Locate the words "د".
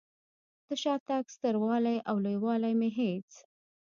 0.67-0.69